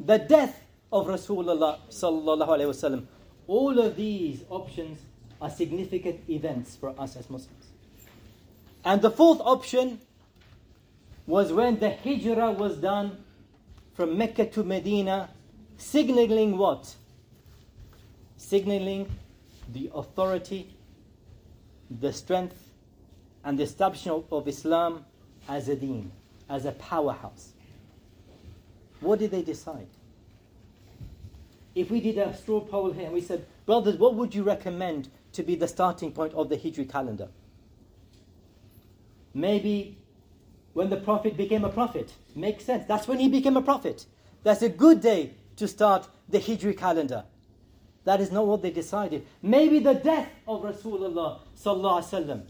the 0.00 0.18
death 0.18 0.62
of 0.90 1.06
Rasulullah 1.06 1.80
sallallahu 1.90 2.48
alaihi 2.48 2.70
wasallam. 2.70 3.06
All 3.46 3.78
of 3.78 3.96
these 3.96 4.42
options 4.48 5.00
are 5.40 5.50
significant 5.50 6.20
events 6.30 6.76
for 6.76 6.98
us 6.98 7.16
as 7.16 7.28
Muslims. 7.28 7.66
And 8.84 9.02
the 9.02 9.10
fourth 9.10 9.40
option 9.42 10.00
was 11.28 11.52
when 11.52 11.78
the 11.78 11.90
hijrah 11.90 12.50
was 12.50 12.78
done 12.78 13.22
from 13.92 14.16
Mecca 14.16 14.46
to 14.46 14.64
Medina, 14.64 15.28
signaling 15.76 16.56
what? 16.56 16.94
Signaling 18.38 19.06
the 19.70 19.90
authority, 19.94 20.74
the 22.00 22.10
strength, 22.14 22.70
and 23.44 23.58
the 23.58 23.62
establishment 23.64 24.24
of 24.32 24.48
Islam 24.48 25.04
as 25.50 25.68
a 25.68 25.76
deen, 25.76 26.10
as 26.48 26.64
a 26.64 26.72
powerhouse. 26.72 27.52
What 29.00 29.18
did 29.18 29.30
they 29.30 29.42
decide? 29.42 29.88
If 31.74 31.90
we 31.90 32.00
did 32.00 32.16
a 32.16 32.34
straw 32.34 32.60
poll 32.60 32.90
here 32.92 33.04
and 33.04 33.12
we 33.12 33.20
said, 33.20 33.44
brothers, 33.66 33.98
what 33.98 34.14
would 34.14 34.34
you 34.34 34.44
recommend 34.44 35.10
to 35.34 35.42
be 35.42 35.56
the 35.56 35.68
starting 35.68 36.10
point 36.10 36.32
of 36.32 36.48
the 36.48 36.56
Hijri 36.56 36.90
calendar? 36.90 37.28
Maybe 39.34 39.98
when 40.78 40.90
the 40.90 40.96
Prophet 40.96 41.36
became 41.36 41.64
a 41.64 41.68
prophet. 41.70 42.12
Makes 42.36 42.64
sense. 42.64 42.84
That's 42.86 43.08
when 43.08 43.18
he 43.18 43.28
became 43.28 43.56
a 43.56 43.62
prophet. 43.62 44.06
That's 44.44 44.62
a 44.62 44.68
good 44.68 45.00
day 45.00 45.32
to 45.56 45.66
start 45.66 46.06
the 46.28 46.38
Hijri 46.38 46.78
calendar. 46.78 47.24
That 48.04 48.20
is 48.20 48.30
not 48.30 48.46
what 48.46 48.62
they 48.62 48.70
decided. 48.70 49.26
Maybe 49.42 49.80
the 49.80 49.94
death 49.94 50.28
of 50.46 50.62
Rasulullah 50.62 51.40
sallallahu. 51.60 52.42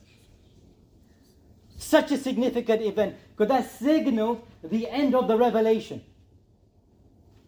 Such 1.78 2.12
a 2.12 2.18
significant 2.18 2.82
event. 2.82 3.16
because 3.34 3.48
that 3.48 3.70
signaled 3.70 4.46
the 4.62 4.90
end 4.90 5.14
of 5.14 5.26
the 5.26 5.38
revelation? 5.38 6.02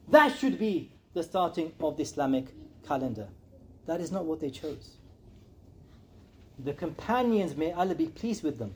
That 0.08 0.34
should 0.38 0.58
be 0.58 0.92
the 1.12 1.22
starting 1.22 1.72
of 1.78 1.98
the 1.98 2.04
Islamic 2.04 2.46
calendar. 2.88 3.28
That 3.84 4.00
is 4.00 4.10
not 4.10 4.24
what 4.24 4.40
they 4.40 4.48
chose. 4.48 4.96
The 6.58 6.72
companions, 6.72 7.54
may 7.54 7.70
Allah 7.72 7.94
be 7.94 8.06
pleased 8.06 8.42
with 8.42 8.58
them, 8.58 8.72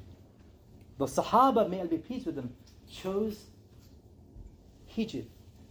the 0.98 1.06
Sahaba, 1.06 1.68
may 1.68 1.80
Allah 1.80 1.88
be 1.88 1.98
pleased 1.98 2.26
with 2.26 2.36
them, 2.36 2.54
chose 2.90 3.46
Hijr, 4.96 5.24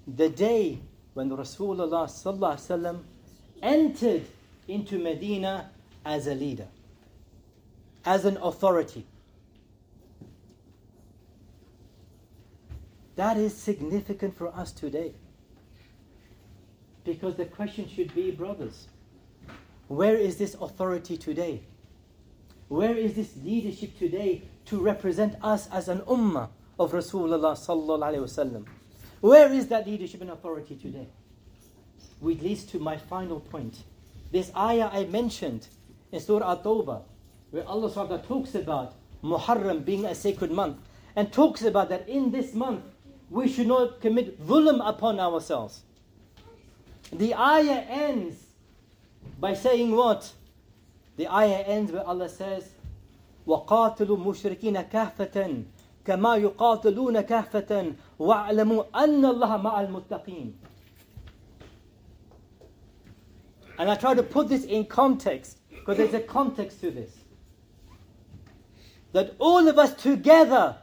the 0.07 0.29
day 0.29 0.79
when 1.13 1.29
Rasulullah 1.29 2.99
entered 3.61 4.25
into 4.67 4.99
Medina 4.99 5.69
as 6.05 6.27
a 6.27 6.35
leader. 6.35 6.67
as 8.05 8.25
an 8.25 8.37
authority. 8.37 9.05
That 13.15 13.37
is 13.37 13.55
significant 13.55 14.35
for 14.35 14.47
us 14.49 14.71
today. 14.71 15.13
Because 17.05 17.35
the 17.35 17.45
question 17.45 17.87
should 17.87 18.13
be, 18.15 18.31
brothers, 18.31 18.87
where 19.87 20.15
is 20.15 20.37
this 20.37 20.55
authority 20.55 21.17
today? 21.17 21.61
Where 22.69 22.95
is 22.95 23.13
this 23.13 23.35
leadership 23.43 23.97
today 23.97 24.43
to 24.65 24.79
represent 24.79 25.36
us 25.41 25.67
as 25.72 25.88
an 25.88 26.00
ummah 26.01 26.50
of 26.79 26.91
Rasulullah 26.91 27.55
sallallahu 27.55 28.24
wasallam? 28.24 28.65
Where 29.22 29.51
is 29.51 29.67
that 29.67 29.88
leadership 29.88 30.22
and 30.22 30.32
authority 30.32 30.75
today? 30.75 31.08
Which 32.20 32.41
leads 32.41 32.63
to 32.65 32.79
my 32.79 32.98
final 32.98 33.39
point. 33.39 33.77
This 34.32 34.51
ayah 34.55 34.89
I 34.91 35.05
mentioned 35.05 35.67
in 36.12 36.20
Surah 36.20 36.53
At-Tawbah, 36.53 37.03
where 37.51 37.67
Allah 37.67 37.89
subhanahu 37.89 38.27
talks 38.27 38.55
about 38.55 38.96
Muharram 39.24 39.86
being 39.86 40.05
a 40.05 40.15
sacred 40.15 40.51
month, 40.51 40.77
and 41.15 41.32
talks 41.32 41.62
about 41.62 41.89
that 41.89 42.10
in 42.10 42.32
this 42.32 42.53
month 42.53 42.84
we 43.29 43.48
should 43.48 43.67
not 43.67 44.01
commit 44.01 44.46
dhulm 44.46 44.82
upon 44.88 45.20
ourselves. 45.20 45.82
The 47.12 47.34
ayah 47.36 47.86
ends 47.89 48.38
by 49.39 49.53
saying 49.53 49.91
what? 49.91 50.32
The 51.17 51.32
ayah 51.32 51.63
ends 51.65 51.91
where 51.91 52.05
Allah 52.05 52.29
says, 52.29 52.70
وَقَاتِلُوا 53.46 54.16
مُشْرِكِينَ 54.16 54.80
كَهْفَةً 54.82 55.64
كَمَا 56.04 56.37
يُقَاتِلُونَ 56.37 57.20
كَهْفَةً 57.20 57.94
وَاعْلَمُوا 58.18 58.84
أَنَّ 58.94 59.25
اللَّهَ 59.25 59.56
مَعَ 59.62 59.80
الْمُتَّقِينَ 59.80 60.52
And 63.78 63.90
I 63.90 63.94
try 63.94 64.14
to 64.14 64.22
put 64.22 64.48
this 64.48 64.64
in 64.64 64.84
context, 64.87 65.58
because 65.70 65.96
there's 65.96 66.14
a 66.14 66.20
context 66.20 66.80
to 66.80 66.90
this. 66.90 67.12
That 69.12 69.34
all 69.38 69.68
of 69.68 69.78
us 69.78 69.94
together, 69.94 70.76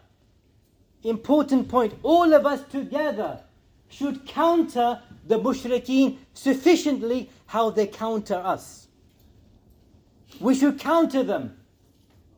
important 1.03 1.67
point, 1.67 1.93
all 2.03 2.33
of 2.33 2.45
us 2.45 2.63
together 2.71 3.41
should 3.89 4.25
counter 4.25 5.01
the 5.27 5.39
mushrikeen 5.39 6.17
sufficiently 6.33 7.29
how 7.45 7.69
they 7.69 7.85
counter 7.85 8.35
us. 8.35 8.87
We 10.39 10.55
should 10.55 10.79
counter 10.79 11.23
them. 11.23 11.57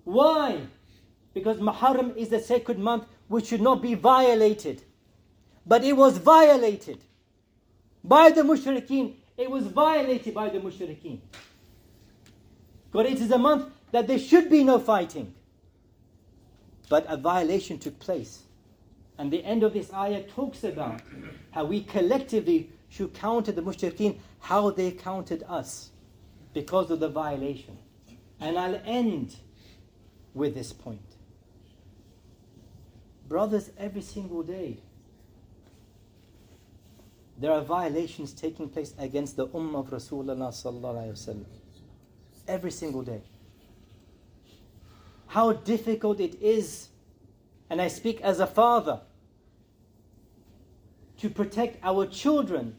Why? 0.05 0.61
Because 1.35 1.59
Muharram 1.59 2.17
is 2.17 2.33
a 2.33 2.41
sacred 2.41 2.79
month 2.79 3.07
which 3.29 3.47
should 3.47 3.63
not 3.63 3.81
be 3.81 3.95
violated. 3.95 4.83
But 5.67 5.85
it 5.85 5.97
was 5.97 6.19
violated 6.19 6.99
by 8.05 8.31
the 8.31 8.43
mushrikeen. 8.43 9.15
It 9.37 9.51
was 9.51 9.67
violated 9.67 10.35
by 10.35 10.49
the 10.49 10.59
mushrikeen. 10.59 11.21
Because 12.91 13.11
it 13.11 13.21
is 13.21 13.31
a 13.31 13.39
month 13.39 13.73
that 13.93 14.07
there 14.07 14.19
should 14.19 14.51
be 14.51 14.65
no 14.65 14.79
fighting. 14.79 15.35
But 16.89 17.07
a 17.09 17.17
violation 17.17 17.79
took 17.79 17.99
place. 17.99 18.43
And 19.19 19.31
the 19.31 19.43
end 19.45 19.63
of 19.63 19.73
this 19.73 19.93
ayah 19.95 20.23
talks 20.25 20.65
about 20.65 21.01
how 21.53 21.65
we 21.65 21.83
collectively 21.83 22.71
should 22.89 23.15
counter 23.15 23.53
the 23.53 23.63
mushrikeen, 23.63 24.19
how 24.41 24.71
they 24.71 24.91
counted 24.91 25.45
us 25.49 25.91
because 26.53 26.91
of 26.91 27.01
the 27.01 27.09
violation. 27.09 27.79
And 28.41 28.59
I'll 28.59 28.81
end 28.85 29.37
with 30.35 30.55
this 30.55 30.73
point. 30.73 31.01
Brothers, 33.29 33.71
every 33.79 34.03
single 34.03 34.43
day, 34.43 34.79
there 37.39 37.53
are 37.53 37.63
violations 37.63 38.33
taking 38.33 38.69
place 38.69 38.95
against 38.99 39.37
the 39.37 39.49
Ummah 39.49 39.81
of 39.81 39.91
Rasulullah 39.91 41.45
every 42.47 42.71
single 42.71 43.03
day. 43.03 43.23
How 45.27 45.53
difficult 45.53 46.21
it 46.21 46.41
is, 46.43 46.89
and 47.71 47.81
I 47.81 47.89
speak 47.89 48.21
as 48.21 48.39
a 48.39 48.47
father, 48.47 49.01
to 51.19 51.31
protect 51.31 51.83
our 51.83 52.07
children 52.07 52.77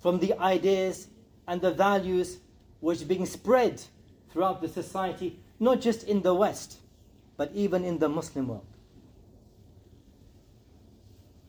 from 0.00 0.18
the 0.18 0.38
ideas 0.38 1.08
and 1.46 1.60
the 1.60 1.72
values 1.72 2.38
which 2.80 3.02
are 3.02 3.06
being 3.06 3.26
spread 3.26 3.82
throughout 4.30 4.60
the 4.60 4.68
society, 4.68 5.40
not 5.60 5.80
just 5.80 6.04
in 6.04 6.22
the 6.22 6.34
West, 6.34 6.78
but 7.36 7.50
even 7.54 7.84
in 7.84 7.98
the 7.98 8.08
Muslim 8.08 8.48
world. 8.48 8.66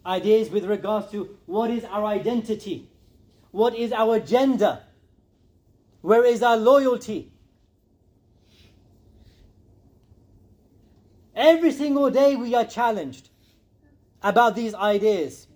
Ideas 0.05 0.49
with 0.49 0.65
regards 0.65 1.11
to 1.11 1.37
what 1.45 1.69
is 1.69 1.83
our 1.85 2.05
identity, 2.05 2.87
what 3.51 3.75
is 3.75 3.91
our 3.91 4.19
gender, 4.19 4.79
where 6.01 6.25
is 6.25 6.41
our 6.41 6.57
loyalty. 6.57 7.31
Every 11.35 11.71
single 11.71 12.09
day 12.09 12.35
we 12.35 12.55
are 12.55 12.65
challenged 12.65 13.29
about 14.21 14.55
these 14.55 14.73
ideas. 14.73 15.47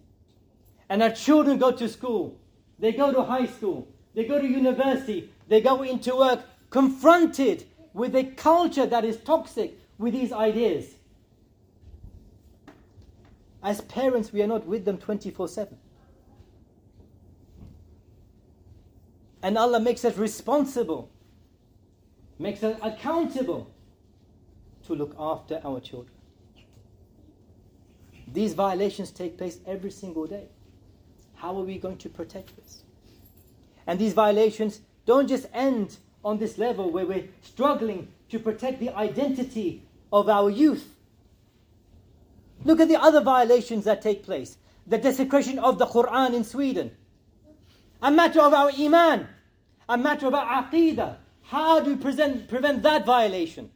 And 0.90 1.02
our 1.02 1.12
children 1.12 1.58
go 1.58 1.72
to 1.72 1.90
school, 1.90 2.38
they 2.78 2.92
go 2.92 3.12
to 3.12 3.24
high 3.24 3.48
school, 3.48 3.88
they 4.14 4.26
go 4.26 4.40
to 4.40 4.48
university, 4.48 5.32
they 5.48 5.62
go 5.62 5.82
into 5.82 6.16
work 6.16 6.42
confronted 6.74 7.64
with 7.94 8.16
a 8.16 8.24
culture 8.24 8.86
that 8.86 9.06
is 9.06 9.18
toxic 9.18 9.78
with 9.98 10.14
these 10.14 10.32
ideas. 10.32 10.96
As 13.62 13.82
parents, 13.82 14.34
we 14.34 14.42
are 14.42 14.48
not 14.48 14.66
with 14.66 14.84
them 14.86 14.98
24 14.98 15.48
7. 15.48 15.78
And 19.42 19.58
Allah 19.58 19.80
makes 19.80 20.06
us 20.06 20.18
responsible, 20.18 21.10
makes 22.40 22.64
us 22.64 22.78
accountable 22.82 23.70
to 24.88 24.96
look 24.96 25.16
after 25.20 25.62
our 25.64 25.80
children. 25.80 26.14
These 28.28 28.54
violations 28.54 29.12
take 29.12 29.38
place 29.38 29.60
every 29.68 29.92
single 29.92 30.26
day. 30.26 30.48
How 31.36 31.56
are 31.58 31.64
we 31.64 31.78
going 31.78 31.98
to 31.98 32.10
protect 32.10 32.56
this? 32.56 32.84
And 33.86 34.00
these 34.00 34.14
violations 34.14 34.80
don't 35.06 35.28
just 35.28 35.46
end 35.54 35.98
on 36.24 36.38
this 36.38 36.58
level 36.58 36.90
where 36.90 37.06
we're 37.06 37.28
struggling 37.42 38.08
to 38.30 38.40
protect 38.40 38.80
the 38.80 38.90
identity 38.90 39.84
of 40.12 40.30
our 40.30 40.50
youth. 40.50 40.94
Look 42.64 42.80
at 42.80 42.88
the 42.88 43.02
other 43.02 43.22
violations 43.22 43.86
that 43.86 44.02
take 44.02 44.24
place. 44.24 44.58
The 44.88 44.98
desecration 44.98 45.60
of 45.60 45.80
the 45.80 45.86
Quran 45.86 46.34
in 46.34 46.44
Sweden. 46.44 46.92
A 48.02 48.12
matter 48.12 48.42
of 48.42 48.54
our 48.54 48.72
iman. 48.78 49.28
A 49.90 49.98
matter 49.98 50.28
of 50.28 50.34
our 50.34 50.64
aqidah. 50.64 51.18
How 51.44 51.80
do 51.82 51.92
we 51.92 51.98
present, 51.98 52.48
prevent 52.48 52.84
that 52.84 53.06
violation? 53.06 53.70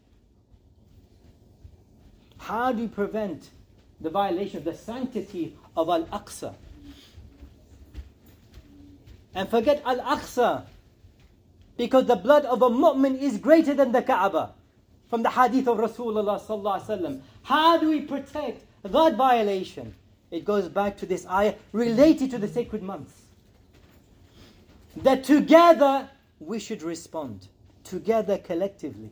How 2.37 2.71
do 2.71 2.81
you 2.81 2.87
prevent 2.87 3.49
the 3.99 4.09
violation 4.09 4.57
of 4.59 4.63
the 4.63 4.73
sanctity 4.73 5.55
of 5.75 5.89
Al 5.89 6.05
Aqsa? 6.05 6.53
And 9.35 9.49
forget 9.49 9.81
Al 9.85 9.99
Aqsa 9.99 10.63
because 11.77 12.05
the 12.05 12.15
blood 12.15 12.45
of 12.45 12.61
a 12.61 12.69
mu'min 12.69 13.19
is 13.19 13.37
greater 13.37 13.73
than 13.73 13.91
the 13.91 14.01
Kaaba. 14.01 14.53
From 15.09 15.23
the 15.23 15.29
hadith 15.29 15.67
of 15.67 15.77
Rasulullah 15.77 17.21
How 17.43 17.77
do 17.77 17.89
we 17.89 18.01
protect 18.01 18.65
that 18.83 19.15
violation? 19.15 19.95
It 20.31 20.43
goes 20.43 20.67
back 20.67 20.97
to 20.97 21.05
this 21.05 21.25
ayah 21.27 21.55
related 21.71 22.31
to 22.31 22.37
the 22.37 22.47
sacred 22.47 22.83
months. 22.83 23.13
That 24.97 25.23
together 25.23 26.09
we 26.39 26.59
should 26.59 26.81
respond. 26.81 27.47
Together 27.83 28.37
collectively. 28.37 29.11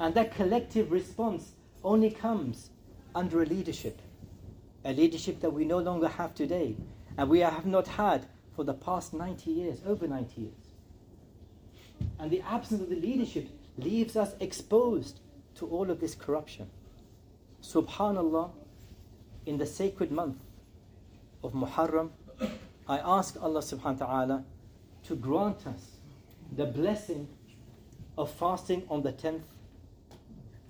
And 0.00 0.14
that 0.14 0.34
collective 0.34 0.90
response 0.90 1.52
only 1.84 2.10
comes 2.10 2.70
under 3.14 3.42
a 3.42 3.46
leadership. 3.46 4.00
A 4.84 4.92
leadership 4.92 5.40
that 5.40 5.50
we 5.50 5.64
no 5.64 5.78
longer 5.78 6.08
have 6.08 6.34
today. 6.34 6.74
And 7.16 7.28
we 7.28 7.40
have 7.40 7.66
not 7.66 7.86
had 7.86 8.26
for 8.56 8.64
the 8.64 8.74
past 8.74 9.14
90 9.14 9.50
years, 9.50 9.78
over 9.86 10.08
90 10.08 10.40
years. 10.40 10.61
And 12.18 12.30
the 12.30 12.40
absence 12.42 12.80
of 12.80 12.88
the 12.88 12.96
leadership 12.96 13.48
leaves 13.78 14.16
us 14.16 14.34
exposed 14.40 15.20
to 15.56 15.66
all 15.66 15.90
of 15.90 16.00
this 16.00 16.14
corruption. 16.14 16.68
Subhanallah, 17.62 18.50
in 19.46 19.58
the 19.58 19.66
sacred 19.66 20.10
month 20.10 20.38
of 21.42 21.52
Muharram, 21.52 22.10
I 22.88 22.98
ask 22.98 23.40
Allah 23.40 23.60
subhanahu 23.60 24.00
wa 24.00 24.06
ta'ala 24.06 24.44
to 25.04 25.16
grant 25.16 25.66
us 25.66 25.92
the 26.54 26.66
blessing 26.66 27.28
of 28.18 28.30
fasting 28.30 28.82
on 28.88 29.02
the 29.02 29.12
10th 29.12 29.42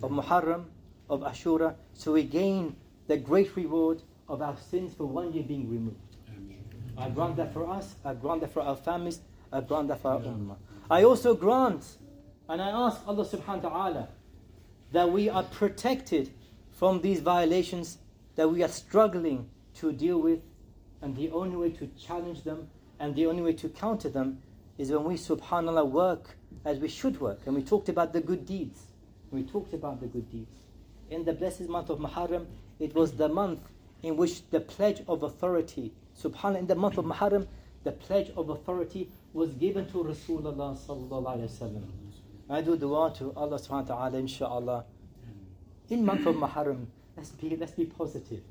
of 0.03 0.11
Muharram, 0.11 0.65
of 1.11 1.21
Ashura, 1.21 1.75
so 1.93 2.13
we 2.13 2.23
gain 2.23 2.77
the 3.09 3.17
great 3.17 3.55
reward 3.57 4.03
of 4.29 4.41
our 4.41 4.57
sins 4.71 4.95
for 4.95 5.05
one 5.05 5.33
year 5.33 5.43
being 5.43 5.69
removed. 5.71 5.97
I 6.97 7.09
grant 7.11 7.37
that 7.37 7.53
for 7.53 7.69
us, 7.69 7.95
I 8.05 8.15
grant 8.15 8.43
that 8.43 8.53
for 8.53 8.63
our 8.63 8.77
families, 8.77 9.21
I 9.53 9.61
grant 9.61 9.89
that 9.89 10.01
for 10.01 10.13
our 10.13 10.21
ummah. 10.21 10.57
I 10.93 11.05
also 11.05 11.35
grant 11.35 11.87
and 12.51 12.61
I 12.61 12.69
ask 12.69 13.01
Allah 13.09 13.25
subhanahu 13.25 13.63
wa 13.63 13.71
ta'ala 13.71 14.09
that 14.93 15.11
we 15.11 15.31
are 15.31 15.43
protected 15.43 16.35
from 16.71 17.01
these 17.01 17.21
violations 17.21 17.97
that 18.37 18.51
we 18.51 18.63
are 18.63 18.69
struggling 18.69 19.49
to 19.77 19.91
deal 19.91 20.21
with. 20.21 20.41
And 21.01 21.17
the 21.17 21.31
only 21.31 21.57
way 21.57 21.71
to 21.71 21.87
challenge 21.99 22.43
them 22.43 22.69
and 23.01 23.15
the 23.15 23.25
only 23.25 23.41
way 23.41 23.55
to 23.55 23.71
counter 23.71 24.11
them 24.11 24.43
is 24.77 24.91
when 24.91 25.05
we, 25.05 25.15
subhanAllah, 25.15 25.89
work 25.89 26.37
as 26.67 26.79
we 26.79 26.89
should 26.89 27.19
work. 27.23 27.41
And 27.47 27.55
we 27.57 27.63
talked 27.63 27.89
about 27.89 28.13
the 28.13 28.21
good 28.21 28.45
deeds. 28.45 28.83
We 29.31 29.45
talked 29.45 29.73
about 29.73 29.99
the 29.99 30.09
good 30.09 30.31
deeds. 30.31 30.59
In 31.09 31.25
the 31.25 31.33
blessed 31.33 31.71
month 31.71 31.89
of 31.89 32.01
Muharram, 32.01 32.45
it 32.79 32.95
was 32.95 33.13
the 33.13 33.31
month 33.31 33.61
in 34.03 34.19
which 34.19 34.47
the 34.51 34.61
pledge 34.61 35.03
of 35.09 35.23
authority, 35.23 35.95
subhanAllah, 36.23 36.59
in 36.59 36.67
the 36.67 36.75
month 36.75 36.99
of 36.99 37.07
Muharram, 37.07 37.47
the 37.83 37.93
pledge 37.93 38.31
of 38.37 38.51
authority 38.51 39.09
was 39.33 39.51
given 39.55 39.87
to 39.87 40.05
Rasulullah 40.05 40.77
sallallahu 40.77 41.09
alayhi 41.09 41.49
wasallam. 41.49 41.83
I 42.51 42.61
do 42.61 42.77
dua 42.77 43.15
to 43.17 43.33
Allah 43.35 43.59
subhanahu 43.59 43.89
wa 43.89 43.97
ta'ala, 43.97 44.19
inshallah. 44.19 44.85
In 45.89 46.05
month 46.05 46.27
of 46.27 46.37
Muharram, 46.37 46.87
let's 47.17 47.31
be, 47.31 47.57
let's 47.57 47.73
be 47.73 47.87
positive 47.87 48.43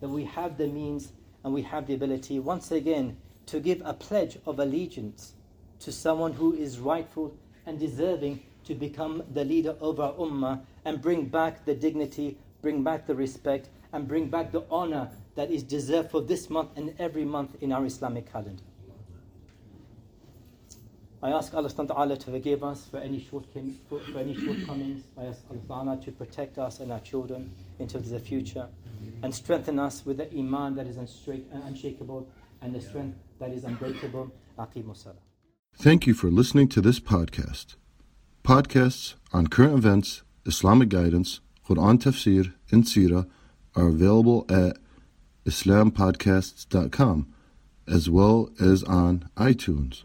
that 0.00 0.08
we 0.08 0.24
have 0.24 0.56
the 0.58 0.66
means 0.66 1.12
and 1.44 1.52
we 1.52 1.62
have 1.62 1.86
the 1.86 1.94
ability 1.94 2.38
once 2.38 2.70
again 2.70 3.16
to 3.46 3.60
give 3.60 3.80
a 3.84 3.94
pledge 3.94 4.38
of 4.46 4.58
allegiance 4.58 5.34
to 5.80 5.92
someone 5.92 6.32
who 6.32 6.52
is 6.54 6.78
rightful 6.78 7.34
and 7.66 7.78
deserving 7.78 8.42
to 8.64 8.74
become 8.74 9.22
the 9.32 9.44
leader 9.44 9.76
of 9.80 10.00
our 10.00 10.12
ummah 10.14 10.60
and 10.84 11.00
bring 11.00 11.26
back 11.26 11.64
the 11.64 11.74
dignity, 11.74 12.36
bring 12.62 12.82
back 12.82 13.06
the 13.06 13.14
respect, 13.14 13.68
and 13.92 14.08
bring 14.08 14.28
back 14.28 14.50
the 14.50 14.64
honor 14.70 15.10
that 15.36 15.50
is 15.50 15.62
deserved 15.62 16.10
for 16.10 16.20
this 16.20 16.50
month 16.50 16.70
and 16.76 16.94
every 16.98 17.24
month 17.24 17.56
in 17.60 17.72
our 17.72 17.84
Islamic 17.86 18.30
calendar. 18.30 18.62
I 21.22 21.30
ask 21.30 21.54
Allah 21.54 21.70
subhanahu 21.70 21.88
wa 21.88 21.94
ta'ala 21.94 22.16
to 22.18 22.30
forgive 22.30 22.62
us 22.62 22.86
for 22.90 22.98
any, 22.98 23.18
shortcomings, 23.18 23.78
for, 23.88 24.00
for 24.00 24.18
any 24.18 24.34
shortcomings. 24.34 25.04
I 25.18 25.24
ask 25.24 25.40
Allah 25.70 25.98
to 26.04 26.12
protect 26.12 26.58
us 26.58 26.80
and 26.80 26.92
our 26.92 27.00
children 27.00 27.52
into 27.78 27.98
the 27.98 28.20
future 28.20 28.68
and 29.22 29.34
strengthen 29.34 29.78
us 29.78 30.04
with 30.04 30.18
the 30.18 30.30
iman 30.32 30.74
that 30.76 30.86
is 30.86 30.96
unshakable 30.96 32.28
and 32.60 32.74
the 32.74 32.80
strength 32.80 33.18
that 33.38 33.50
is 33.50 33.64
unbreakable. 33.64 34.30
Thank 35.76 36.06
you 36.06 36.14
for 36.14 36.30
listening 36.30 36.68
to 36.68 36.80
this 36.80 37.00
podcast. 37.00 37.76
Podcasts 38.42 39.14
on 39.32 39.48
current 39.48 39.74
events, 39.74 40.22
Islamic 40.46 40.88
guidance, 40.88 41.40
Quran 41.68 41.98
tafsir, 41.98 42.54
and 42.70 42.84
seerah 42.84 43.28
are 43.74 43.88
available 43.88 44.46
at 44.48 44.78
islampodcasts.com 45.44 47.32
as 47.88 48.10
well 48.10 48.50
as 48.60 48.82
on 48.84 49.28
iTunes. 49.36 50.04